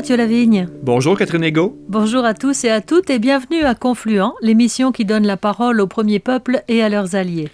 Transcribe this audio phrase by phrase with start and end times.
[0.00, 0.66] Mathieu Lavigne.
[0.82, 1.78] Bonjour Catherine Ego.
[1.86, 5.78] Bonjour à tous et à toutes et bienvenue à Confluent, l'émission qui donne la parole
[5.78, 7.48] aux premiers peuples et à leurs alliés.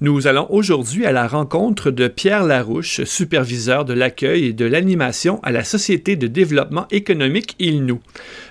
[0.00, 5.40] Nous allons aujourd'hui à la rencontre de Pierre Larouche, superviseur de l'accueil et de l'animation
[5.42, 7.98] à la Société de développement économique ILNOU.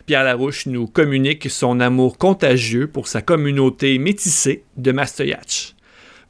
[0.08, 5.77] Pierre Larouche nous communique son amour contagieux pour sa communauté métissée de Mastoyatch.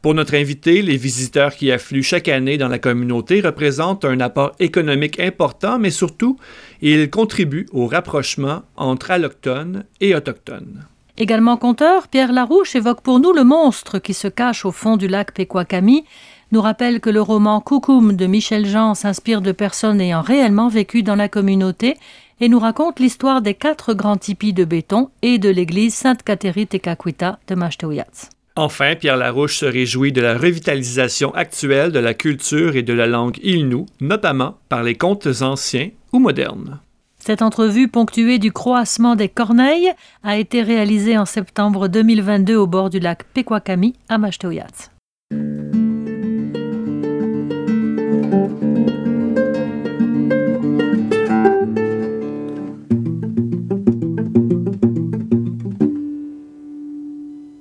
[0.01, 4.51] Pour notre invité, les visiteurs qui affluent chaque année dans la communauté représentent un apport
[4.59, 6.37] économique important, mais surtout,
[6.81, 10.85] ils contribuent au rapprochement entre allochtones et autochtones.
[11.17, 15.07] Également conteur, Pierre Larouche évoque pour nous le monstre qui se cache au fond du
[15.07, 16.05] lac Pequacami,
[16.51, 21.01] nous rappelle que le roman Coucoum de Michel Jean s'inspire de personnes ayant réellement vécu
[21.01, 21.97] dans la communauté
[22.39, 27.55] et nous raconte l'histoire des quatre grands tipis de béton et de l'église Sainte-Catherine-Tekakwita de
[27.55, 28.36] Mashtoyats.
[28.57, 33.05] Enfin, Pierre Larouche se réjouit de la revitalisation actuelle de la culture et de la
[33.05, 36.79] langue ilnou, notamment par les contes anciens ou modernes.
[37.19, 42.89] Cette entrevue ponctuée du croassement des corneilles a été réalisée en septembre 2022 au bord
[42.89, 44.89] du lac Pequacami à Mashtoyats.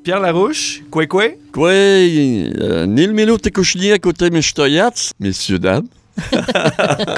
[0.06, 1.24] Pierre Larouche, quoi quoi?
[1.50, 3.38] Quoi, euh, Nil Milo
[3.92, 5.88] à côté Meshtoyats, messieurs, dames.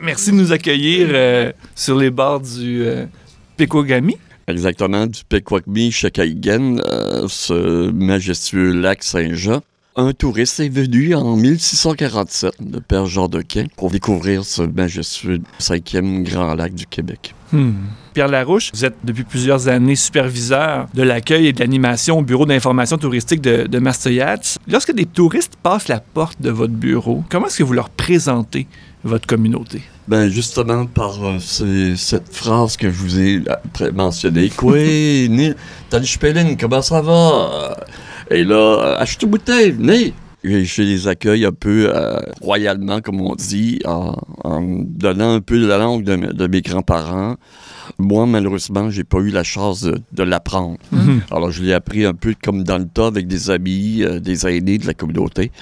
[0.00, 3.06] Merci de nous accueillir euh, sur les bords du euh,
[3.56, 4.16] Pequogami.
[4.46, 9.60] Exactement, du Pequakmi, Chakaigen, euh, ce majestueux lac Saint-Jean.
[9.94, 13.28] Un touriste est venu en 1647, le père Jean
[13.76, 17.34] pour découvrir ce majestueux cinquième grand lac du Québec.
[17.52, 17.72] Hmm.
[18.14, 22.46] Pierre Larouche, vous êtes depuis plusieurs années superviseur de l'accueil et de l'animation au bureau
[22.46, 23.82] d'information touristique de, de.
[24.66, 28.66] Lorsque des touristes passent la porte de votre bureau, comment est-ce que vous leur présentez
[29.04, 29.82] votre communauté?
[30.08, 31.38] Ben justement par euh,
[31.96, 33.42] cette phrase que je vous ai
[33.92, 34.48] mentionnée.
[34.48, 34.78] Quoi,
[35.28, 35.54] Nil,
[36.58, 37.76] comment ça va?
[38.32, 40.14] Et là, euh, achetez une bouteille, venez.
[40.44, 45.40] Et je les accueille un peu euh, royalement, comme on dit, en, en donnant un
[45.40, 47.36] peu de la langue de, de mes grands-parents.
[47.98, 50.78] Moi, malheureusement, j'ai pas eu la chance de, de l'apprendre.
[51.30, 54.46] Alors, je l'ai appris un peu comme dans le tas avec des amis, euh, des
[54.48, 55.52] aînés de la communauté.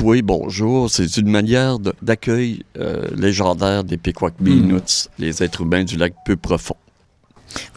[0.00, 0.88] Oui, bonjour.
[0.88, 5.22] C'est une manière d'accueil euh, légendaire des Pequot-Inuits, Mm.
[5.22, 6.76] les êtres humains du lac peu profond.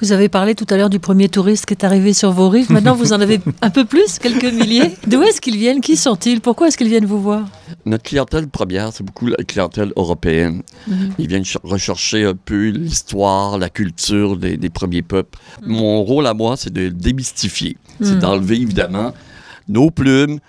[0.01, 2.71] Vous avez parlé tout à l'heure du premier touriste qui est arrivé sur vos rives.
[2.71, 4.91] Maintenant, vous en avez un peu plus, quelques milliers.
[5.07, 5.81] D'où est-ce qu'ils viennent?
[5.81, 6.41] Qui sont-ils?
[6.41, 7.45] Pourquoi est-ce qu'ils viennent vous voir?
[7.85, 10.61] Notre clientèle première, c'est beaucoup la clientèle européenne.
[11.17, 15.37] Ils viennent ch- rechercher un peu l'histoire, la culture des, des premiers peuples.
[15.65, 17.77] Mon rôle à moi, c'est de démystifier.
[18.01, 18.19] C'est Mm.
[18.19, 19.13] d'enlever, évidemment,
[19.69, 20.39] nos plumes,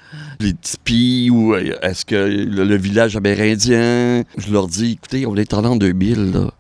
[0.41, 4.25] les tipis ou euh, est-ce que le, le village amérindien.
[4.37, 6.51] Je leur dis, écoutez, on est en l'an 2000, là.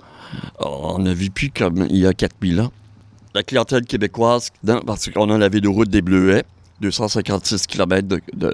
[0.60, 2.72] On a vu plus comme il y a 4000 ans.
[3.34, 6.44] La clientèle québécoise, non, parce qu'on a la ville de route des Bleuets,
[6.80, 8.52] 256 km de, de,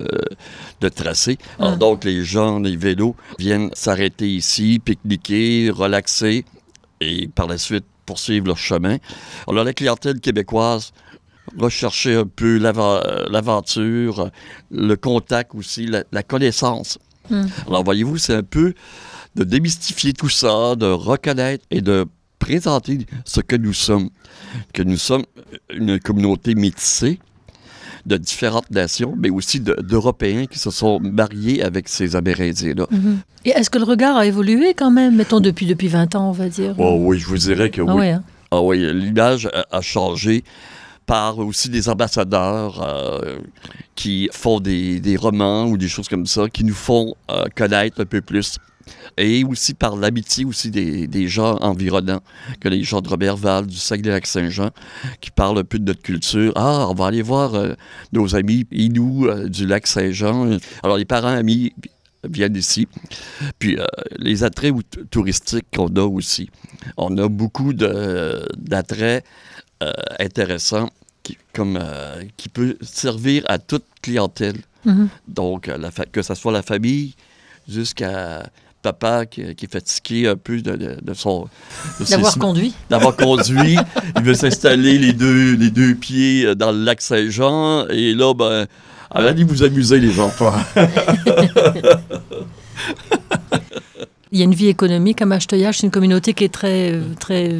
[0.80, 1.38] de tracé.
[1.58, 1.76] Alors Ah.
[1.76, 6.44] donc, les gens, les vélos, viennent s'arrêter ici, pique-niquer, relaxer
[7.00, 8.98] et par la suite poursuivre leur chemin.
[9.46, 10.92] Alors, la clientèle québécoise
[11.58, 14.30] rechercher un peu l'aventure,
[14.70, 16.98] le contact aussi, la, la connaissance.
[17.30, 17.46] Mm.
[17.66, 18.74] Alors, voyez-vous, c'est un peu
[19.34, 22.06] de démystifier tout ça, de reconnaître et de
[22.38, 24.10] présenter ce que nous sommes.
[24.74, 25.24] Que nous sommes
[25.74, 27.18] une communauté métissée
[28.04, 32.86] de différentes nations, mais aussi de- d'Européens qui se sont mariés avec ces Amérindiens-là.
[33.44, 36.32] Et est-ce que le regard a évolué quand même Mettons depuis, depuis 20 ans, on
[36.32, 36.74] va dire?
[36.78, 38.08] Oh oui, je vous dirais que Ah oui.
[38.08, 38.24] hein?
[38.50, 40.42] Ah oui, l'image a, a changé
[41.06, 43.38] par aussi des ambassadeurs euh,
[43.94, 48.00] qui font des, des romans ou des choses comme ça, qui nous font euh, connaître
[48.00, 48.58] un peu plus.
[49.16, 52.22] Et aussi par l'amitié aussi des, des gens environnants,
[52.60, 54.70] que les gens de Robertval, du Saguenay-Lac-Saint-Jean,
[55.20, 56.52] qui parlent un peu de notre culture.
[56.56, 57.74] Ah, on va aller voir euh,
[58.12, 60.58] nos amis Inou euh, du lac Saint-Jean.
[60.82, 61.72] Alors, les parents amis
[62.28, 62.86] viennent ici.
[63.58, 63.84] Puis, euh,
[64.18, 66.48] les attraits ou- touristiques qu'on a aussi.
[66.96, 69.24] On a beaucoup d'attraits
[70.20, 70.90] intéressants
[71.24, 71.78] qui, comme,
[72.36, 74.56] qui peut servir à toute clientèle.
[74.84, 75.08] Mhm.
[75.28, 77.14] Donc, la que ce soit la famille,
[77.68, 78.48] jusqu'à
[78.82, 81.48] papa qui, qui, est fatigué un peu de, de, de son...
[82.10, 82.74] D'avoir conduit.
[82.90, 83.76] D'avoir conduit.
[84.16, 87.86] il veut s'installer les deux, les deux pieds dans le lac Saint-Jean.
[87.88, 88.66] Et là, ben,
[89.10, 90.54] allez vous amuser, les enfants.
[94.32, 97.54] Il y a une vie économique à Machteuillage, c'est une communauté qui est très, très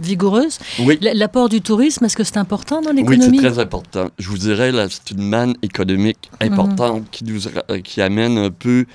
[0.00, 0.60] vigoureuse.
[0.78, 0.96] Oui.
[1.00, 4.08] L'apport du tourisme, est-ce que c'est important dans l'économie Oui, c'est très important.
[4.20, 7.10] Je vous dirais, c'est une manne économique importante mmh.
[7.10, 7.40] qui, nous,
[7.82, 8.86] qui amène un peu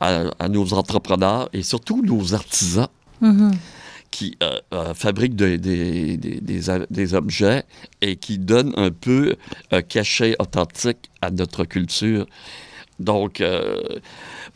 [0.00, 2.86] à, à, nos entrepreneurs et surtout nos artisans.
[3.20, 3.50] Mmh.
[4.10, 6.40] qui euh, euh, fabriquent des, des, des,
[6.90, 7.64] des, objets
[8.02, 9.36] et qui donnent un peu
[9.72, 12.26] un cachet authentique à notre culture.
[12.98, 13.78] Donc, euh,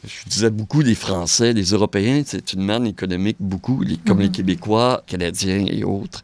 [0.04, 4.20] je disais beaucoup des Français, des Européens, c'est une manne économique beaucoup, les, comme mm
[4.20, 4.22] -hmm.
[4.24, 6.22] les Québécois, Canadiens et autres.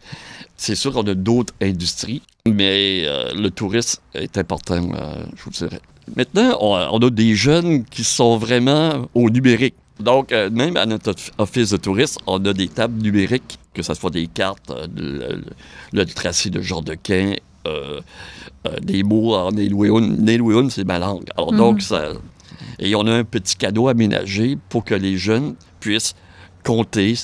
[0.57, 5.51] C'est sûr qu'on a d'autres industries, mais euh, le tourisme est important, euh, je vous
[5.51, 5.81] dirais.
[6.17, 9.75] Maintenant, on, on, a des jeunes qui sont vraiment au numérique.
[10.01, 11.13] Donc, euh, même à notre
[11.45, 15.45] office de tourisme, on a des tables numériques, que ce soit des cartes, le, le,
[15.99, 17.35] le tracé de Jean Dequin,
[17.67, 18.01] euh,
[18.91, 21.27] des mots en Nélouéoun, c'est ma langue.
[21.37, 21.59] Alors, mm -hmm.
[21.65, 22.01] donc, ça,
[22.79, 26.15] et on a un petit cadeau aménagé pour que les jeunes puissent
[26.65, 27.15] compter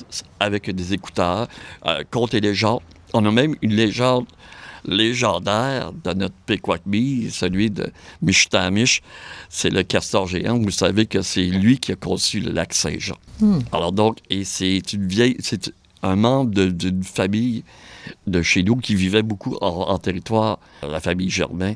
[0.41, 1.49] avec des écouteurs,
[1.87, 2.81] euh, compter les gens.
[3.13, 4.27] On a même une légende
[4.85, 7.91] légendaire de notre Pequotmi, celui de
[8.21, 9.03] Mishtamish.
[9.49, 10.59] C'est le castor géant.
[10.59, 13.17] Vous savez que c'est lui qui a conçu le lac Saint-Jean.
[13.41, 13.57] Hmm.
[13.57, 13.63] Mm.
[13.73, 15.73] Alors donc, et c'est une vieille, c'est
[16.03, 17.65] un membre d'une famille
[18.27, 21.75] de chez nous qui vivait beaucoup en, en territoire, la famille Germain.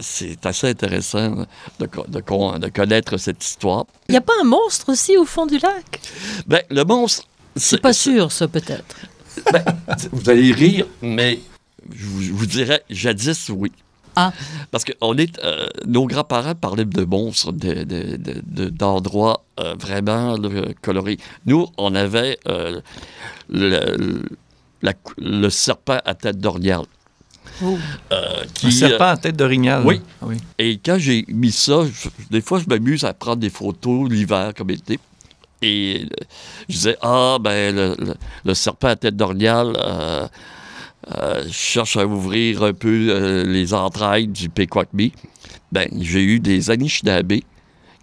[0.00, 1.46] C'est assez intéressant
[1.78, 3.86] de, de, de, connaître cette histoire.
[4.08, 6.00] Il n'y a pas un monstre aussi au fond du lac?
[6.46, 7.26] Ben, le monstre...
[7.54, 8.96] C'est pas sûr, ça, peut-être.
[9.52, 9.64] Ben,
[10.12, 11.40] vous allez rire, mais
[11.90, 13.72] je vous, je vous dirais, jadis, oui.
[14.16, 14.32] Ah.
[14.70, 20.36] Parce que on est, euh, nos grands-parents parlaient de monstres, d'endroits de, de, euh, vraiment
[20.38, 21.18] euh, colorés.
[21.46, 22.80] Nous, on avait euh,
[23.48, 24.22] le,
[24.82, 26.82] la, le, serpent à tête d'orignal.
[27.62, 27.78] Oh.
[28.54, 29.82] Qui, Un serpent à tête d'orignal.
[29.84, 30.00] Oui.
[30.22, 30.36] oui.
[30.58, 34.52] Et quand j'ai mis ça, je, des fois, je m'amuse à prendre des photos l'hiver
[34.56, 34.98] comme été.
[35.60, 36.08] Et
[36.68, 38.14] je disais, ah, ben, le, le,
[38.44, 40.26] le serpent à tête d'orignal, euh,
[41.10, 45.12] euh, je cherche à ouvrir un peu euh, les entrailles du Pequotmi.
[45.72, 47.40] Ben, j'ai eu des Anishinaabe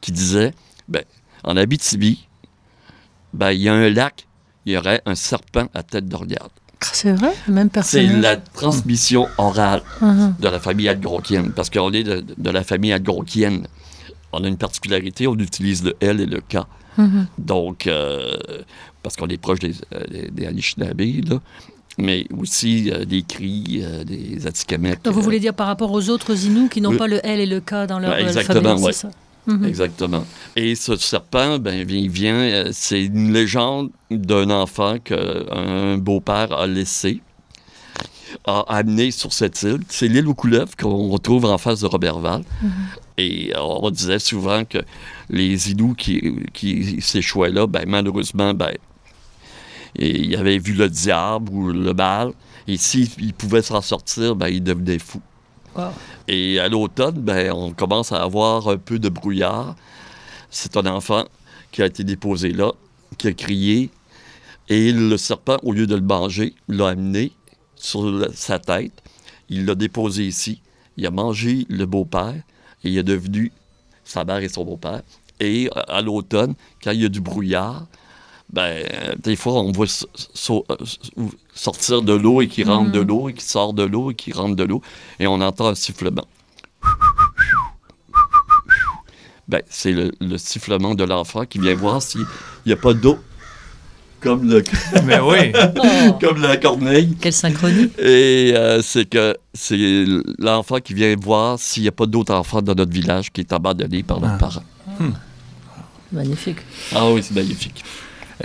[0.02, 0.54] qui disaient,
[0.88, 1.04] ben,
[1.44, 2.28] en Abitibi,
[3.34, 4.28] ben, il y a un lac,
[4.66, 6.50] il y aurait un serpent à tête d'orignal.
[6.82, 8.08] C'est vrai, même personne.
[8.08, 10.40] C'est la transmission orale uh -huh.
[10.40, 13.68] de la famille algonquienne, parce qu'on est de, de, la famille algonquienne.
[14.32, 16.56] On a une particularité, on utilise le L et le K.
[16.56, 17.26] Uh -huh.
[17.38, 18.38] Donc, euh,
[19.04, 19.74] parce qu'on est proche des,
[20.12, 21.40] des, des là
[22.00, 25.00] mais aussi euh, des cris, euh, des Atikamekw.
[25.04, 27.46] Donc vous voulez dire par rapport aux autres Inuits qui n'ont pas le L et
[27.46, 29.14] le K dans leur ouais, Exactement, famille,
[29.48, 29.66] -hmm.
[29.66, 30.26] Exactement.
[30.56, 36.68] Et ce serpent, ben, il vient, euh, c'est une légende d'un enfant qu'un beau-père a
[36.68, 37.22] laissé,
[38.46, 39.84] a amené sur cette île.
[39.90, 42.42] C'est l'île aux couleuvres qu'on retrouve en face de Robertval.
[42.42, 42.70] -hmm.
[43.18, 44.80] Et on disait souvent que
[45.30, 46.16] les Inuits qui,
[46.54, 48.72] qui s'échouaient là, ben, malheureusement, ben,
[49.96, 52.32] et il avait vu le diable ou le mal.
[52.68, 55.22] Et s'il pouvait s'en sortir, ben, il devenait fou.
[55.76, 55.90] Wow.
[56.32, 59.76] Et à l'automne, ben, on commence à avoir un peu de brouillard.
[60.52, 61.26] C'est un enfant
[61.72, 62.72] qui a été déposé là,
[63.18, 63.90] qui a crié.
[64.68, 67.32] Et le serpent, au lieu de le manger, l'a amené
[67.76, 68.94] sur sa tête.
[69.50, 70.62] Il l'a déposé ici.
[70.98, 72.36] Il a mangé le beau-père
[72.84, 73.52] et il est devenu
[74.04, 75.02] sa mère et son beau-père.
[75.40, 77.88] Et à l'automne, quand il y a du brouillard,
[78.52, 78.84] ben,
[79.22, 80.66] des fois, on voit so
[81.54, 82.94] sortir de l'eau et qui rentre mmh.
[82.94, 84.82] de l'eau et qui sort de l'eau et qui rentre de l'eau
[85.20, 86.26] et on entend un sifflement.
[89.48, 92.26] Ben, c'est le, le, sifflement de l'enfant qui vient voir s'il
[92.66, 93.20] n'y a pas d'eau.
[94.22, 94.64] Comme le.
[95.06, 95.52] Mais oui!
[96.22, 97.16] comme la corneille.
[97.22, 97.90] Quelle synchronie!
[97.98, 100.06] Et euh, c'est que c'est
[100.38, 103.54] l'enfant qui vient voir s'il n'y a pas d'autres enfants dans notre village qui est
[103.54, 104.38] abandonné par leurs ah.
[104.38, 104.64] parents.
[105.00, 105.12] Hmm.
[106.12, 106.58] Magnifique.
[106.94, 107.84] Ah oui, c'est magnifique.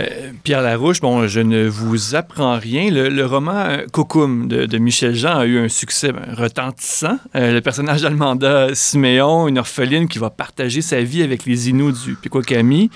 [0.01, 2.89] Euh, Pierre Larouche, bon, je ne vous apprends rien.
[2.91, 7.17] Le, roman de, de, Michel Jean a eu un succès ben, retentissant.
[7.35, 11.93] Euh, le personnage d'Almanda Siméon, une orpheline qui va partager sa vie avec les Inuits
[12.05, 12.89] du Pequakami,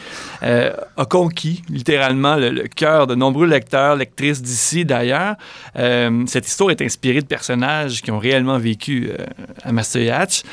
[0.43, 5.35] euh, a conquis littéralement le, le cœur de nombreux lecteurs, lectrices d'ici d'ailleurs.
[5.77, 9.09] Euh, cette histoire est inspirée de personnages qui ont réellement vécu
[9.63, 10.43] à Mastoyatch.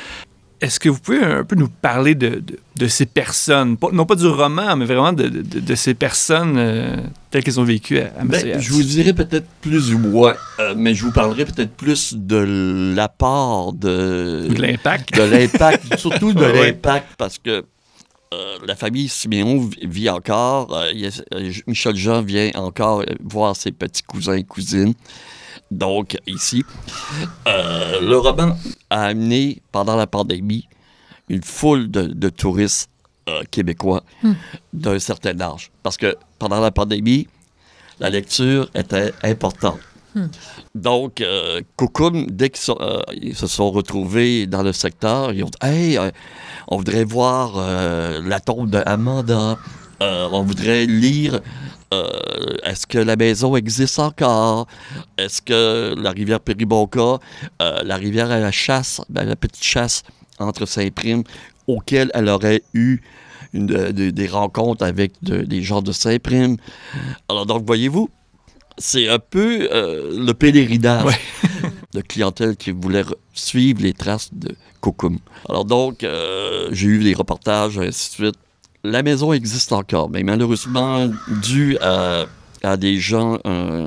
[0.59, 4.05] Est-ce que vous pouvez un peu nous parler de, de, de ces personnes, pas, non
[4.05, 6.97] pas du roman, mais vraiment de, de ces personnes euh,
[7.29, 10.73] telles qu'elles ont vécu à, à ben, Je vous dirais peut-être plus ou moins, euh,
[10.75, 14.47] mais je vous parlerai peut-être plus de l'apport de...
[14.49, 15.15] De l'impact.
[15.15, 17.63] De l'impact, surtout de l'impact, parce que
[18.33, 20.75] euh, la famille Siméon vit encore.
[20.75, 20.91] Euh,
[21.65, 24.93] Michel Jean vient encore voir ses petits cousins et cousines.
[25.71, 26.63] Donc, ici,
[27.45, 28.55] le roman
[28.89, 30.67] a amené, pendant la pandémie,
[31.29, 32.89] une foule de, touristes
[33.51, 34.33] québécois hmm.
[34.73, 35.71] d'un certain âge.
[35.83, 37.27] Parce que pendant la pandémie,
[37.99, 39.79] la lecture était importante.
[40.15, 40.27] Hmm.
[40.73, 41.61] Donc, euh,
[42.27, 43.01] dès qu'ils euh,
[43.33, 46.11] se sont retrouvés dans le secteur, ils ont dit Hey, euh,
[46.67, 49.57] on voudrait voir euh, la tombe d'Amanda.
[49.99, 51.41] on voudrait lire
[51.91, 54.67] Est-ce que la maison existe encore?
[55.17, 57.19] Est-ce que la rivière Péribonca,
[57.59, 60.03] la rivière à la chasse, ben, la petite chasse
[60.39, 61.23] entre Saint-Prime,
[61.67, 63.01] auquel elle aurait eu
[63.53, 66.57] des rencontres avec des gens de Saint-Prime.
[67.29, 68.09] Alors, donc, voyez-vous,
[68.77, 71.17] c'est un peu euh, le pèlerinage
[71.93, 73.03] de clientèle qui voulait
[73.33, 75.17] suivre les traces de Kokum.
[75.49, 78.35] Alors donc, euh, j'ai eu des reportages, ainsi de suite.
[78.91, 81.09] La maison existe encore, mais malheureusement,
[81.41, 82.25] dû à,
[82.77, 83.37] des gens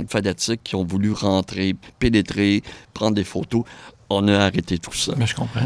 [0.08, 2.62] fanatiques qui ont voulu rentrer, pénétrer,
[2.94, 3.64] prendre des photos,
[4.08, 5.12] on a arrêté tout ça.
[5.16, 5.60] Mais je comprends.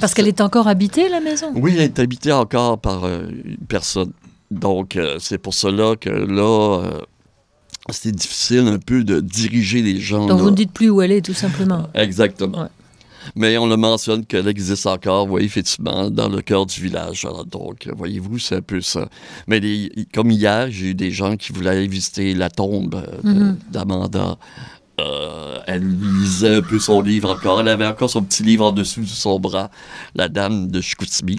[0.00, 1.52] Parce qu'elle est encore habitée, la maison?
[1.54, 4.12] Oui, elle est habitée encore par euh, une personne.
[4.50, 6.82] Donc, c'est pour cela que là,
[7.92, 10.26] c'est difficile un peu de diriger les gens.
[10.26, 11.88] Donc vous ne dites plus où elle est, tout simplement.
[11.94, 12.68] Exactement.
[13.36, 17.26] Mais on le mentionne qu'elle existe encore, oui, effectivement, dans le cœur du village.
[17.46, 19.08] donc, voyez-vous, c'est un peu ça.
[19.46, 19.60] Mais
[20.14, 23.58] comme hier, j'ai eu des gens qui voulaient aller visiter la tombe euh, mhm.
[23.70, 24.36] d'Amanda.
[25.00, 25.88] Euh, elle
[26.20, 27.60] lisait un peu son livre encore.
[27.60, 29.70] Elle avait encore son petit livre en dessous de son bras,
[30.14, 31.38] La Dame de Chicoutimi.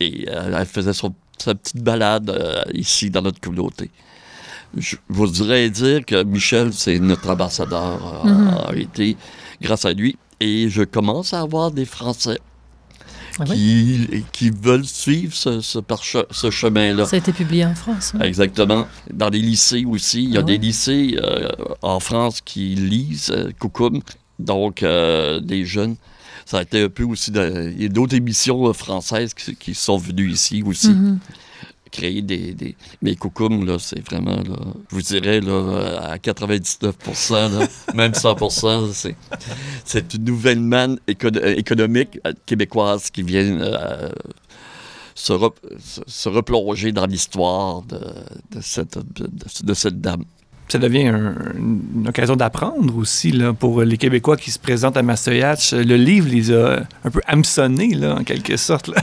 [0.00, 1.08] Et euh, elle faisait sa
[1.54, 3.90] petite balade ici dans notre communauté
[4.76, 8.58] je voudrais dire que Michel, c'est notre ambassadeur, mhm.
[8.68, 9.16] a été
[9.60, 10.16] grâce à lui.
[10.40, 12.38] Et je commence à avoir des Français
[13.40, 17.06] ah qui, qui, veulent suivre ce, ce, chemin-là.
[17.06, 18.12] Ça a été publié en France.
[18.20, 18.86] Exactement.
[19.12, 20.24] Dans les lycées aussi.
[20.24, 21.48] Il y a ah des lycées euh,
[21.82, 23.52] en France qui lisent euh,
[24.38, 25.96] donc des jeunes.
[26.46, 27.30] Ça a été un peu aussi...
[27.32, 30.90] il y a d'autres émissions françaises qui, sont venues ici aussi.
[30.90, 31.18] Mhm
[31.90, 32.76] créer des, des...
[33.02, 34.56] Mais Koukoum, là, c'est vraiment, là,
[34.90, 39.16] je vous dirais, là, à 99% même 100 c'est,
[39.84, 44.10] c'est une nouvelle manne économique euh, québécoise qui vient euh,
[45.14, 45.32] se,
[46.06, 47.98] se, replonger dans l'histoire de,
[48.50, 50.24] de, cette, de cette dame
[50.68, 51.10] ça devient
[51.56, 55.72] une occasion d'apprendre aussi là, pour les Québécois qui se présentent à Mastoyach.
[55.72, 58.88] Le livre les a un peu hameçonnés, là, en quelque sorte.
[58.88, 58.96] Là.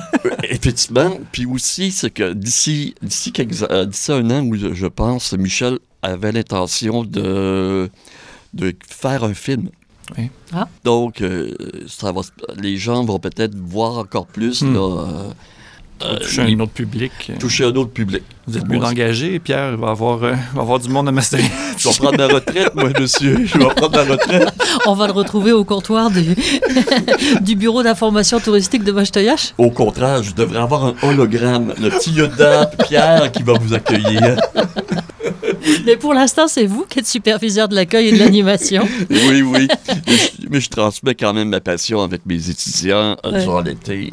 [0.49, 1.17] Effectivement.
[1.31, 3.33] Puis aussi, c'est que d'ici, d'ici,
[3.71, 7.89] euh, d'ici un an, où je pense, Michel avait l'intention de,
[8.53, 9.69] de faire un film.
[10.17, 10.29] Oui.
[10.53, 10.67] Ah.
[10.83, 11.51] Donc, euh,
[11.87, 12.21] ça va,
[12.57, 14.73] les gens vont peut-être voir encore plus hmm.
[14.73, 15.31] là, euh,
[16.03, 17.11] euh, toucher un autre public.
[17.39, 18.23] Toucher un autre public.
[18.47, 19.77] Vous êtes mieux engagé, Pierre.
[19.77, 21.39] va avoir, euh, va avoir du monde à Master.
[21.77, 23.45] Je vais prendre ma retraite, moi, monsieur.
[23.45, 24.49] Je vais prendre ma retraite.
[24.85, 26.35] On va le retrouver au comptoir du,
[27.41, 29.53] du bureau d'information touristique de Mastoyache.
[29.57, 31.73] Au contraire, je devrais avoir un hologramme.
[31.81, 34.37] Le petit Yoda, Pierre, qui va vous accueillir.
[35.85, 38.87] Mais pour l'instant, c'est vous qui êtes superviseur de l'accueil et de l'animation.
[39.09, 39.67] oui, oui.
[40.49, 44.11] Mais je, transmets quand même ma passion avec mes étudiants euh, durant l'été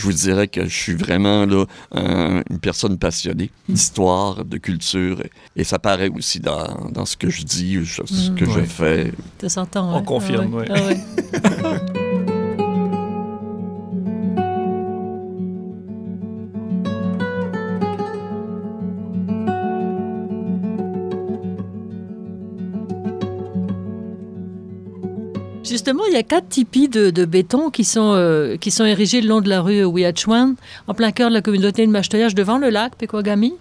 [0.00, 1.64] je vous dirais que je suis vraiment là,
[1.94, 5.22] une personne passionnée d'histoire, de culture,
[5.56, 9.12] et, ça paraît aussi dans, dans, ce que je dis, ce que je fais.
[9.40, 9.94] Ça s'entend.
[9.94, 10.64] On confirme, oui.
[10.68, 12.00] Ah
[25.70, 29.28] Justement, il y a quatre tipis de, béton qui sont, euh, qui sont érigés le
[29.28, 30.56] long de la rue Wiachuan,
[30.88, 33.54] en plein cœur de la communauté de Mastoyage, devant le lac Pequagami.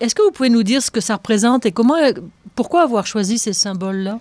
[0.00, 1.96] Est-ce que vous pouvez nous dire ce que ça représente et comment,
[2.54, 4.20] pourquoi avoir choisi ces symboles-là?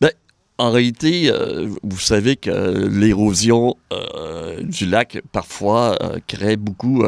[0.00, 0.12] Ben,
[0.58, 7.04] en réalité, euh, vous savez que l'érosion euh, du lac, parfois, euh, crée beaucoup,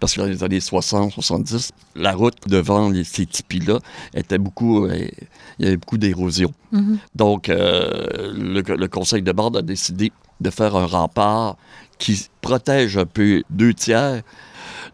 [0.00, 3.78] parce que dans les années 60-70, la route devant ces tipis-là
[4.14, 5.10] était beaucoup, il
[5.58, 6.52] y avait beaucoup d'érosion.
[6.72, 6.96] Mm-hmm.
[7.14, 10.10] Donc, le, conseil de bord a décidé
[10.40, 11.56] de faire un rempart
[11.98, 14.22] qui protège un peu deux tiers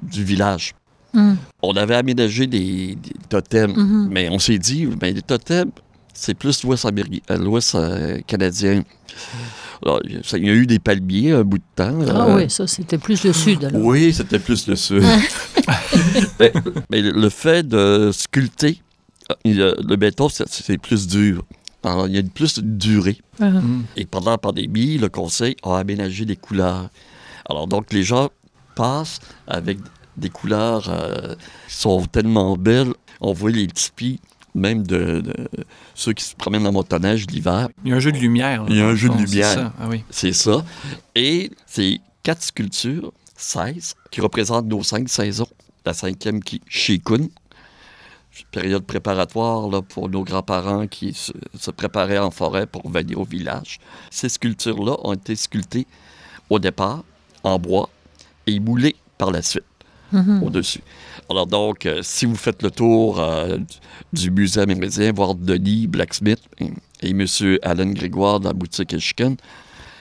[0.02, 0.74] du village.
[1.14, 1.34] Mm.
[1.62, 4.08] On avait aménagé des, totems, mm-hmm.
[4.10, 5.70] mais on s'est dit, ben, les totems,
[6.12, 6.86] c'est plus l'Ouest
[7.30, 8.82] l'Ouest euh, canadien.
[9.84, 11.98] il y a eu des palmiers un bout de temps.
[12.08, 13.70] Ah oui, ça, c'était plus le sud.
[13.74, 15.02] Oui, c'était plus le sud.
[16.90, 18.80] mais, le fait de sculpter
[19.44, 21.44] le béton, c'est plus dur.
[21.84, 23.18] il y a plus de durée.
[23.40, 23.50] Ah.
[23.50, 23.84] Mm.
[23.96, 26.90] Et pendant la pandémie, le conseil a aménagé des couleurs.
[27.48, 28.30] Alors, donc, les gens
[28.74, 29.78] passent avec
[30.16, 31.34] des couleurs euh,
[31.68, 32.92] qui sont tellement belles.
[33.20, 34.20] On voit les tipis,
[34.54, 35.34] même de, de
[35.94, 37.68] ceux qui se promènent en motoneige l'hiver.
[37.84, 38.62] Il y a un jeu de lumière.
[38.64, 39.52] là, Il y a un jeu de c'est lumière.
[39.54, 39.72] ça.
[39.80, 40.04] Ah oui.
[40.10, 40.64] C'est ça.
[41.14, 45.48] Et c'est quatre sculptures, 16, qui représentent nos cinq saisons.
[45.86, 47.28] La cinquième qui chez Kun.
[48.50, 53.24] Période préparatoire là, pour nos grands-parents qui se, se préparaient en forêt pour venir au
[53.24, 53.78] village.
[54.10, 55.86] Ces sculptures-là ont été sculptées
[56.48, 57.04] au départ
[57.42, 57.90] en bois
[58.46, 59.62] et moulées par la suite
[60.42, 60.82] au-dessus.
[61.30, 63.58] Alors donc, euh, si vous faites le tour euh,
[64.12, 66.70] du musée amérindien, voir Denis Blacksmith et,
[67.02, 67.26] et M.
[67.62, 69.36] Alan Grégoire dans la boutique Ashken,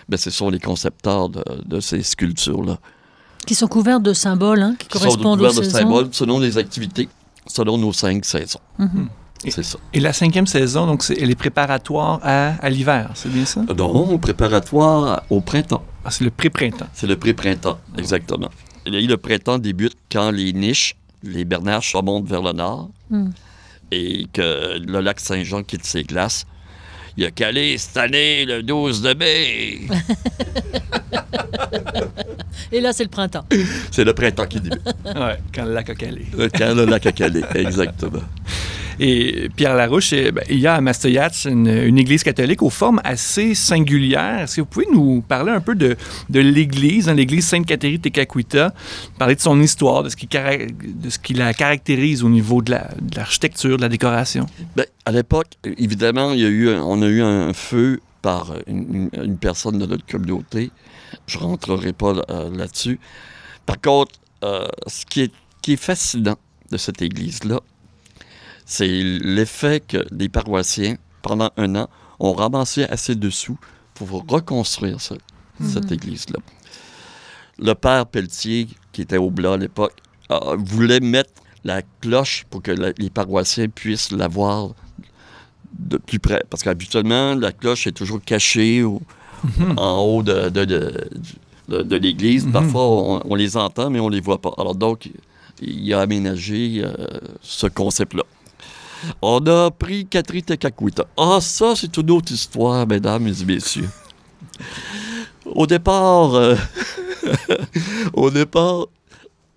[0.09, 2.77] ben, ce sont les concepteurs de, de ces sculptures-là.
[3.47, 5.77] Qui sont couverts de symboles hein, qui Qui sont correspondent aux couverts de saisons.
[5.79, 7.07] symboles selon les activités,
[7.47, 8.59] selon nos cinq saisons.
[8.77, 9.07] Mhm.
[9.47, 9.79] C'est ça.
[9.93, 13.61] Et la cinquième saison, donc, elle est préparatoire à, à l'hiver, c'est bien ça?
[13.61, 15.83] Donc, préparatoire au printemps.
[16.05, 16.85] Ah, c'est le pré-printemps.
[16.93, 18.49] C'est le pré-printemps, exactement.
[18.85, 23.29] Et le printemps débute quand les niches, les bernaches remontent vers le nord Mm.
[23.91, 26.45] et que le lac Saint-Jean quitte ses glaces.
[27.17, 29.81] Il a calé cette année le 12 de mai.
[32.71, 33.43] Et là, c'est le printemps.
[33.91, 34.81] C'est le printemps qui débute.
[35.05, 36.25] ouais, quand le lac a calé.
[36.57, 38.21] Quand le lac a calé, exactement.
[39.03, 43.01] Et Pierre Larouche, eh ben, il y a à Mastoyat une, église catholique aux formes
[43.03, 44.41] assez singulières.
[44.41, 45.98] Est-ce que vous pouvez nous parler un peu de,
[46.29, 48.75] de l'église, hein, l'église Sainte-Catherine Tekakwita,
[49.17, 53.15] parler de son histoire, de ce, qui, de la caractérise au niveau de la- de
[53.15, 54.46] l'architecture, de la décoration?
[54.75, 55.48] Ben, à l'époque,
[55.79, 59.10] évidemment, il y a eu, on a eu un feu par une,
[59.41, 60.70] personne de notre communauté.
[61.25, 63.00] Je ne rentrerai pas euh, là-dessus.
[63.65, 64.12] Par contre,
[64.43, 65.31] euh, ce qui
[65.63, 66.38] qui est fascinant
[66.72, 67.60] de cette église-là,
[68.71, 73.57] c'est l'effet que les paroissiens, pendant un an, ont ramassé assez de sous
[73.95, 75.15] pour reconstruire ce-
[75.73, 76.39] cette église-là.
[77.59, 79.93] Le père Pelletier, qui était au Blas à l'époque,
[80.31, 81.31] euh, voulait mettre
[81.65, 84.69] la cloche pour que la- les paroissiens puissent la voir
[85.77, 86.41] de plus près.
[86.49, 89.01] Parce qu'habituellement, la cloche est toujours cachée au-
[89.77, 91.10] en haut de, de- de-
[91.67, 92.45] de- de l'église.
[92.45, 92.51] Mhm.
[92.53, 94.53] Parfois, on, on les entend, mais on les voit pas.
[94.57, 95.10] Alors donc,
[95.62, 96.93] il a aménagé euh,
[97.41, 98.23] ce concept-là.
[99.21, 101.05] On a pris Catherine Tekakwita.
[101.17, 103.89] Ah, ça, c'est une autre histoire, mesdames et messieurs.
[105.45, 106.55] Au départ, euh,
[108.13, 108.87] au départ,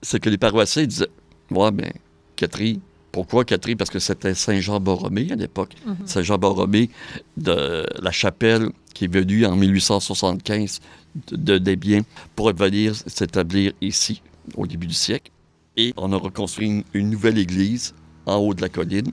[0.02, 1.08] c'est que les paroissiens disaient
[1.50, 1.92] Ouais, mais
[2.36, 2.80] Catherine,
[3.12, 5.74] pourquoi Catherine Parce que c'était Saint-Jean-Borromée à l'époque.
[6.04, 6.90] Saint-Jean-Borromée
[7.36, 10.80] de la chapelle qui est venue en 1875
[11.28, 12.02] de, de Desbiens
[12.34, 14.22] pour venir s'établir ici
[14.56, 15.30] au début du siècle.
[15.76, 17.94] Et on a reconstruit une, une nouvelle église
[18.26, 19.10] en haut de la colline,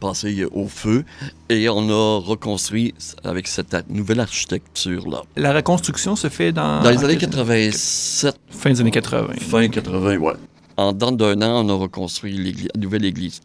[0.00, 1.04] passé au feu,
[1.48, 5.22] et on a reconstruit avec cette nouvelle architecture-là.
[5.36, 6.82] La reconstruction se fait dans...
[6.82, 9.34] Dans les années 87, Fin des années 80.
[9.40, 10.32] Fin 80, ouais.
[10.76, 13.40] En d'un an, on a reconstruit l'église- la nouvelle église.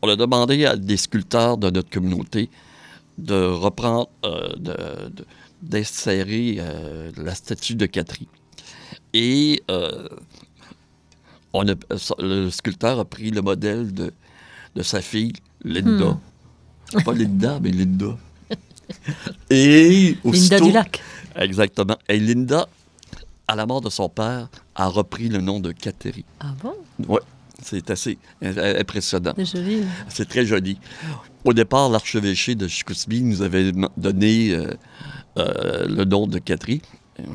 [0.00, 2.48] On a demandé à des sculpteurs de notre communauté
[3.18, 5.26] de reprendre, euh, de- de-
[5.62, 8.26] d'insérer euh, la statue de Catherine.
[9.12, 10.08] Et euh,
[11.52, 11.74] on a-
[12.18, 14.12] le sculpteur a pris le modèle de,
[14.74, 15.32] de sa fille,
[15.64, 16.18] Linda.
[17.04, 18.16] Pas Linda, mais Linda.
[19.50, 21.02] Et Linda du lac.
[21.36, 21.96] Exactement.
[22.08, 22.68] Et Linda,
[23.48, 26.24] à la mort de son père, a repris le nom de Catherine.
[26.40, 26.74] Ah bon?
[27.08, 27.20] Oui,
[27.62, 29.32] c'est assez impressionnant.
[29.36, 29.82] C'est joli.
[30.08, 30.78] C'est très joli.
[31.44, 34.70] Au départ, l'archevêché de Chicoutimi nous avait donné euh,
[35.38, 36.80] euh, le nom de Catherine.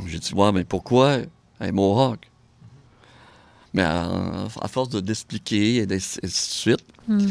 [0.08, 1.19] J'ai dit, ouais, mais pourquoi?
[1.60, 2.30] Un Mohawk?
[3.73, 7.25] Mais à, à force de d'expliquer et ainsi de suite, Hmm.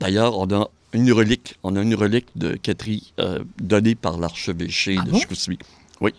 [0.00, 4.96] d'ailleurs, on a une relique, on a une relique de Catherine euh, donnée par l'archevêché
[4.98, 5.18] Ah de bon?
[5.20, 5.56] Chicoutimi.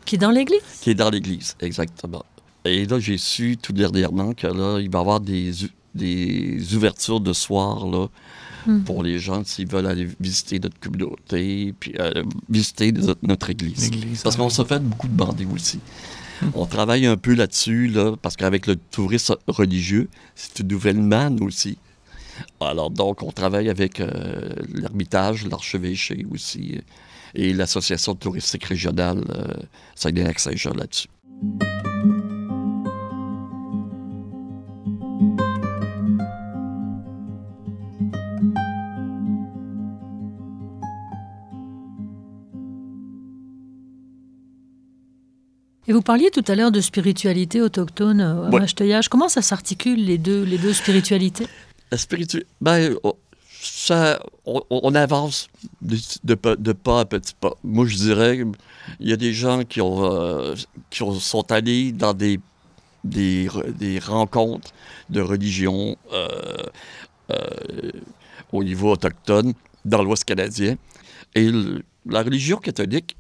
[0.05, 0.62] Qui est dans l'église?
[0.79, 2.23] Qui est dans l'église, exactement.
[2.63, 5.51] Et là, j'ai su tout dernièrement que là, il va y avoir des,
[5.93, 8.07] des ouvertures de soir là,
[8.65, 8.82] Hmm.
[8.82, 13.89] pour les gens s'ils veulent aller visiter notre communauté, puis euh, visiter notre, notre église.
[14.24, 15.80] Parce ah qu'on se fait beaucoup demander aussi.
[16.54, 21.41] On travaille un peu là-dessus, là, parce qu'avec le tourisme religieux, c'est une nouvelle manne
[21.43, 21.78] aussi.
[22.60, 26.80] Alors donc, on travaille avec euh, l'Ermitage, l'archevêché aussi,
[27.36, 29.54] et l'association touristique régionale euh,
[29.95, 31.08] Saguenay-Lac-Saint-Jean là-dessus.
[45.91, 48.62] Et vous parliez tout à l'heure de spiritualité autochtone euh, à Ouais.
[48.62, 49.10] Machteuillage.
[49.10, 51.47] Comment ça s'articule les deux, les deux spiritualités?
[51.91, 53.17] La spiritualité, ben, oh,
[53.62, 55.49] ça, on, on avance
[55.82, 57.56] de, de pas- de pas à petit pas.
[57.65, 58.39] Moi, je dirais,
[59.01, 60.56] il y a des gens qui, ont, euh,
[60.89, 62.39] qui ont- sont allés dans des
[63.04, 64.71] des, des rencontres
[65.10, 66.27] de religions euh,
[67.32, 67.91] euh,
[68.54, 69.51] au niveau autochtone
[69.84, 70.75] dans l'Ouest canadien.
[71.36, 71.51] Et
[72.06, 73.17] la religion catholique,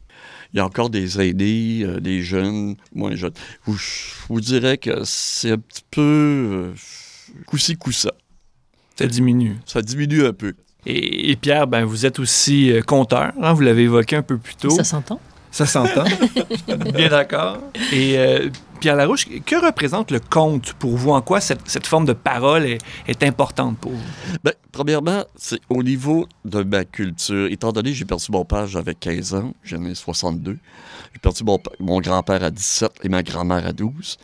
[0.53, 3.33] il y a encore des aînés, euh, des jeunes, moins jeunes.
[3.67, 3.73] je
[4.27, 6.73] vous dirais que c'est un petit peu
[7.45, 8.11] coup-ci, coup-ça.
[8.97, 9.57] Ça diminue.
[9.65, 10.53] Ça diminue un peu.
[10.85, 14.71] Et, Pierre, ben, vous êtes aussi conteur, hein, vous l'avez évoqué un peu plus tôt.
[14.71, 15.19] Ça s'entend.
[15.51, 16.05] Ça s'entend.
[16.93, 17.59] Bien d'accord.
[17.93, 18.17] Et
[18.81, 21.11] Pierre Larouche, que représente le conte pour vous?
[21.11, 24.37] En quoi cette, forme de parole est, importante pour vous?
[24.43, 27.45] Bien, premièrement, c'est au niveau de ma culture.
[27.51, 30.57] Étant donné que j'ai perdu mon père, j'avais 15 ans, j'en ai 62.
[31.13, 31.43] J'ai perdu
[31.79, 34.17] mon, grand-père à 17 et ma grand-mère à 12.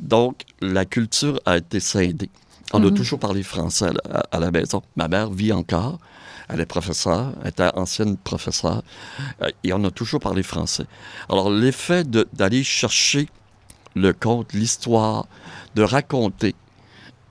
[0.00, 2.30] Donc, la culture a été scindée.
[2.72, 2.94] On a mhm.
[2.94, 3.90] toujours parlé français
[4.32, 4.82] à la, maison.
[4.96, 5.98] Ma mère vit encore.
[6.48, 8.82] Elle est professeure, elle était ancienne professeure,
[9.42, 10.86] euh, et on a toujours parlé français.
[11.28, 13.28] Alors, l'effet d'aller chercher
[13.94, 15.26] le conte, l'histoire,
[15.74, 16.54] de raconter,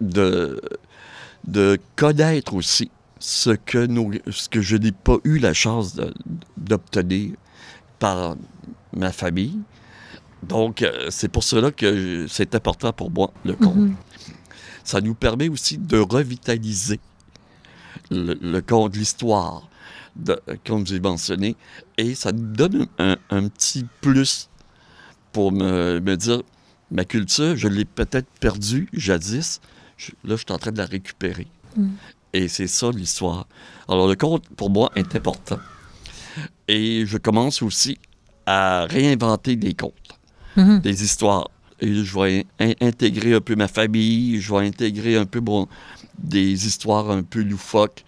[0.02, 0.62] de,
[1.46, 6.00] de connaître aussi ce que, nous, ce que je n'ai pas eu la chance
[6.58, 7.32] d'obtenir
[8.00, 8.36] par
[8.94, 9.60] ma famille.
[10.44, 13.76] Donc, euh, c'est pour cela que c'est important pour moi, le conte.
[13.76, 13.96] Mhm.
[14.84, 17.00] Ça nous permet aussi de revitaliser
[18.12, 19.68] le, conte, l'histoire,
[20.66, 21.56] comme j'ai mentionné,
[21.98, 24.50] et ça nous donne un, un petit plus
[25.38, 26.42] pour me, me dire
[26.90, 29.62] ma culture, je l'ai peut-être perdue jadis.
[30.24, 31.46] là, je suis en train de la récupérer.
[31.76, 31.90] Mm.
[32.34, 33.46] Et c'est ça l'histoire.
[33.88, 35.60] Alors, le conte, pour moi, est important.
[36.68, 38.00] Et je commence aussi
[38.48, 40.18] à réinventer des contes,
[40.58, 40.82] mm-hmm.
[40.82, 41.52] des histoires.
[41.82, 42.48] Et je vais
[42.82, 45.68] intégrer un peu ma famille, je vais intégrer un peu bon,
[46.18, 48.04] des histoires un peu loufoques.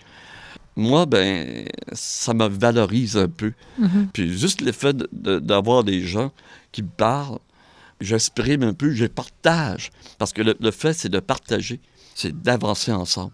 [0.80, 3.52] Moi, ben, ça me valorise un peu.
[3.80, 4.08] Mm-hmm.
[4.14, 6.32] Puis juste l'effet d'avoir des gens
[6.72, 7.40] qui me parlent,
[8.00, 9.92] j'exprime un peu, je partage.
[10.18, 11.82] Parce que le, fait, c'est de partager,
[12.16, 13.34] c'est d'avancer ensemble.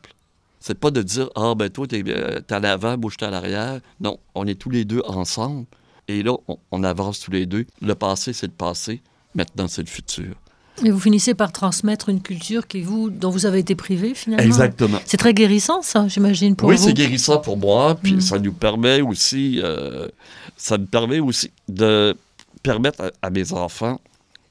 [0.59, 3.79] C'est pas de dire, ah, ben toi, t'es euh, à l'avant, moi, je à l'arrière.
[3.99, 5.67] Non, on est tous les deux ensemble.
[6.07, 6.35] Et là,
[6.71, 7.67] on, avance tous les deux.
[7.79, 9.03] Le passé, c'est le passé.
[9.35, 10.33] Maintenant, c'est le futur.
[10.83, 14.43] Et vous finissez par transmettre une culture qui vous, dont vous avez été privé, finalement.
[14.43, 14.99] Exactement.
[15.05, 16.75] C'est très guérissant, ça, j'imagine, pour vous.
[16.75, 17.95] Oui, c'est guérissant pour moi.
[18.01, 18.21] Puis mm.
[18.21, 20.07] ça nous permet aussi, euh,
[20.57, 22.15] ça me permet aussi de
[22.61, 23.99] permettre à mes enfants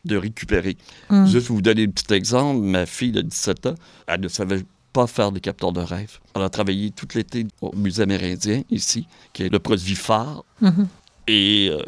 [0.04, 0.76] de récupérer.
[1.10, 1.26] Mm.
[1.26, 3.74] Juste vous donner un petit exemple, ma fille de 17 ans,
[4.06, 6.18] elle ne savait pas faire des capteurs de rêve.
[6.34, 10.44] Elle a travaillé tout l'été au musée amérindien, ici, qui est le produit phare.
[10.62, 10.86] Mm-hmm.
[11.26, 11.82] Et euh,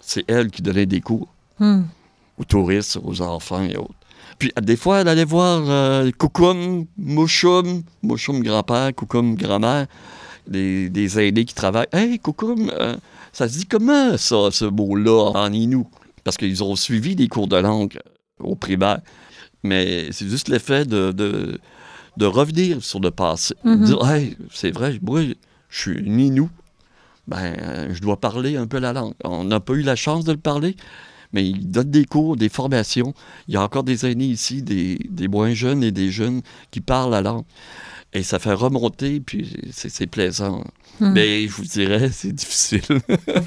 [0.00, 1.82] c'est elle qui donnait des cours mm.
[2.38, 3.94] Aux touristes, aux enfants et autres.
[4.38, 9.86] Puis des fois, elle allait voir euh, Koukoum, Mouchoum, Mouchoum grand-père, Koukoum grand-mère,
[10.46, 11.86] des, des, aînés qui travaillent.
[11.92, 12.96] Hey, Koukoum, euh,
[13.32, 15.86] ça se dit comment ça, ce mot-là en Inou?
[16.24, 17.98] parce qu'ils ont suivi des cours de langue
[18.38, 19.00] au primaire.
[19.62, 23.54] Mais c'est juste l'effet de, de, revenir sur le passé.
[23.64, 23.84] Mm-hmm.
[23.84, 25.22] Dire, hey, c'est vrai, moi,
[25.68, 26.50] je suis Ninou.
[27.28, 29.14] Ben, je dois parler un peu la langue.
[29.24, 30.76] On n'a pas eu la chance de le parler,
[31.32, 33.14] mais ils donnent des cours, des formations.
[33.48, 36.80] Il y a encore des aînés ici, des, des moins jeunes et des jeunes qui
[36.80, 37.44] parlent la langue.
[38.14, 40.62] Et ça fait remonter, puis c'est plaisant.
[41.00, 41.12] Mm.
[41.12, 42.82] Mais je vous dirais, c'est difficile.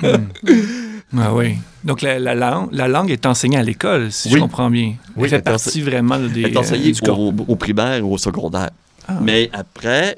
[0.01, 1.19] Mm.
[1.19, 1.55] Ah oui.
[1.83, 4.95] Donc la, la, langue est enseignée à l'école, si je comprends bien.
[5.15, 6.41] Elle oui, fait partie vraiment des.
[6.41, 8.71] Elle est enseignée euh, au, au, primaire ou au secondaire.
[9.07, 9.19] Ah.
[9.21, 10.17] Mais après,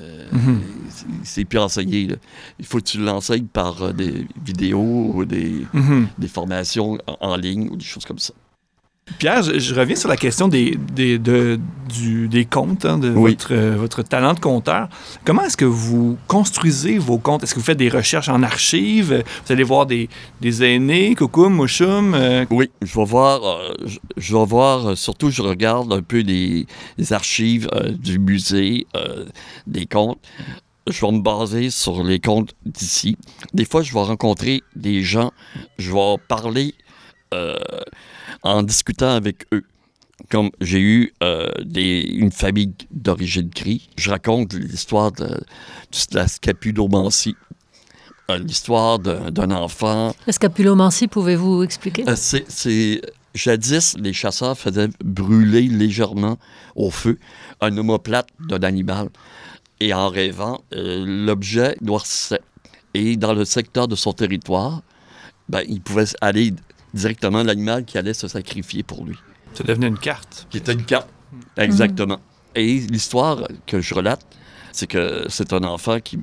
[0.00, 0.24] euh,
[1.22, 2.08] c'est plus enseigné.
[2.58, 6.08] Il faut que tu l'enseignes par euh, des vidéos ou des, mhm.
[6.18, 8.34] des formations en ligne ou des choses comme ça.
[9.18, 13.76] Pierre, je, reviens sur la question des, des, du, des comptes, hein, de votre, euh,
[13.76, 14.88] votre talent de compteur.
[15.24, 17.42] Comment est-ce que vous construisez vos comptes?
[17.42, 19.22] Est-ce que vous faites des recherches en archives?
[19.46, 20.08] Vous allez voir des,
[20.40, 22.14] des aînés, Koukoum, Mouchoum?
[22.14, 22.44] Euh?
[22.50, 23.74] Oui, je vais voir, euh,
[24.16, 26.66] je, vais voir, surtout je regarde un peu les,
[27.10, 27.68] archives
[27.98, 28.86] du musée,
[29.66, 30.18] des comptes
[30.86, 33.16] je vais me baser sur les comptes d'ici.
[33.54, 35.32] Des fois, je vais rencontrer des gens,
[35.78, 36.74] je vais parler
[38.42, 39.64] en discutant avec eux.
[40.30, 45.40] Comme j'ai eu euh, des, une famille d'origine cri, je raconte l'histoire de,
[46.12, 47.36] la scapulomancie,
[48.30, 50.14] euh, l'histoire d'un enfant.
[50.26, 52.04] La scapulomancie, pouvez-vous expliquer?
[52.08, 53.00] Euh, c'est
[53.34, 56.36] Jadis, les chasseurs faisaient brûler légèrement
[56.76, 57.18] au feu
[57.60, 59.08] un omoplate d'un animal.
[59.80, 62.42] Et en rêvant, l'objet noircissait.
[62.92, 64.82] Et dans le secteur de son territoire,
[65.48, 66.52] ben, il pouvait aller
[66.94, 69.16] directement l'animal qui allait se sacrifier pour lui.
[69.54, 70.46] Ça devenait une carte.
[70.50, 71.08] Qui était une carte,
[71.56, 72.20] exactement.
[72.54, 74.24] Et l'histoire que je relate,
[74.72, 76.18] c'est que c'est un enfant qui,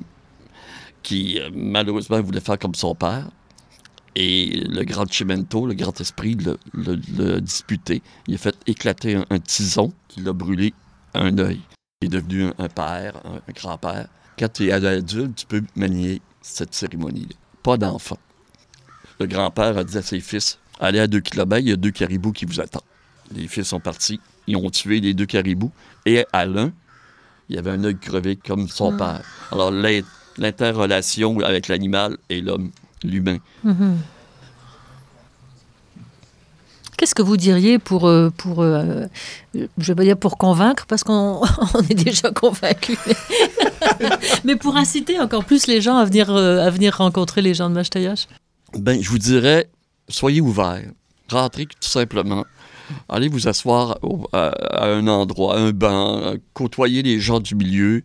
[1.02, 3.28] qui euh, malheureusement voulait faire comme son père.
[4.14, 6.36] Et le grand Chimento, le grand esprit,
[6.74, 8.02] l'a disputé.
[8.26, 10.74] Il a fait éclater un, tison qui l'a brûlé
[11.14, 11.60] à un œil.
[12.00, 14.08] Il est devenu un, père, un, grand-père.
[14.36, 17.36] Quand tu es adulte, tu peux manier cette cérémonie-là.
[17.62, 18.18] Pas d'enfant.
[19.20, 21.90] Le grand-père a dit à ses fils Allez à deux kilomètres, il y a deux
[21.90, 22.82] caribous qui vous attendent.
[23.34, 24.20] Les fils sont partis.
[24.46, 25.72] Ils ont tué les deux caribous.
[26.06, 26.72] Et à l'un,
[27.48, 28.96] il y avait un œil crevé comme son ah.
[28.96, 29.22] père.
[29.50, 29.72] Alors,
[30.38, 32.70] l'interrelation avec l'animal et l'homme,
[33.02, 33.38] l'humain.
[33.66, 33.94] Mm-hmm.
[36.96, 39.06] Qu'est-ce que vous diriez pour, euh, pour euh,
[39.54, 41.42] je vais dire pour convaincre, parce qu'on
[41.90, 42.98] est déjà convaincu,
[44.44, 47.70] mais pour inciter encore plus les gens à venir, euh, à venir rencontrer les gens
[47.70, 48.26] de Machtayash?
[48.74, 49.70] Ben, je vous dirais,
[50.08, 50.90] soyez ouverts.
[51.30, 52.44] Rentrez tout simplement.
[53.08, 53.98] Allez vous asseoir
[54.32, 58.02] à, un endroit, un banc, côtoyer les gens du milieu.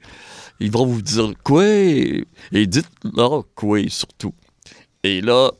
[0.59, 1.65] Ils vont vous dire quoi?
[1.65, 4.33] Et dites-leur quoi surtout.
[5.03, 5.51] Et là,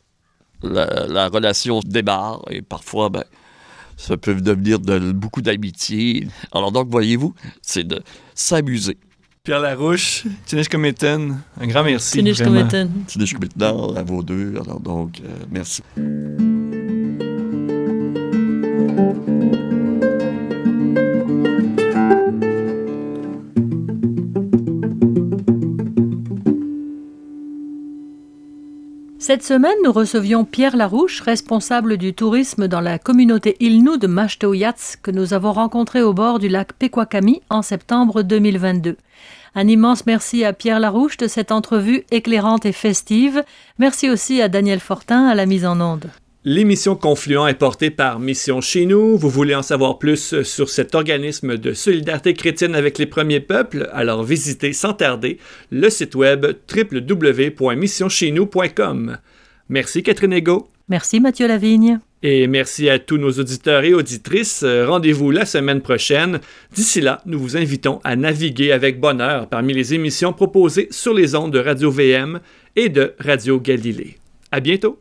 [0.62, 3.24] la, relation démarre et parfois, ben,
[3.98, 6.28] ça peut devenir de, beaucoup d'amitié.
[6.52, 8.02] Alors donc, voyez-vous, c'est de
[8.36, 8.98] s'amuser.
[9.46, 12.20] Pierre Larouche, Tinish Cometten, un grand merci.
[12.20, 12.90] Tinish Cometten.
[13.08, 14.54] Tinish Cometten, à vos deux.
[14.58, 15.84] Alors donc, euh, merci.
[29.26, 34.98] Cette semaine, nous recevions Pierre Larouche, responsable du tourisme dans la communauté Ilnou de Machtoyats,
[35.02, 38.98] que nous avons rencontré au bord du lac Pequakami en septembre 2022.
[39.56, 43.46] Un immense merci à Pierre Larouche de cette entrevue éclairante et festive.
[43.80, 46.10] Merci aussi à Daniel Fortin à la mise en onde.
[46.46, 49.18] L'émission Confluent est portée par Mission Chez nous.
[49.18, 53.90] Vous voulez en savoir plus sur cet organisme de solidarité chrétienne avec les premiers peuples?
[53.94, 55.38] Alors visitez sans tarder
[55.72, 59.20] le site web www.missioncheznous.com.
[59.70, 60.68] Merci Catherine Ego.
[60.90, 62.02] Merci Mathieu Lavigne.
[62.24, 64.66] Et merci à tous nos auditeurs et auditrices.
[64.66, 66.42] Rendez-vous la semaine prochaine.
[66.76, 71.36] D'ici là, nous vous invitons à naviguer avec bonheur parmi les émissions proposées sur les
[71.36, 72.42] ondes de Radio VM
[72.76, 74.18] et de Radio Galilée.
[74.52, 75.00] À bientôt.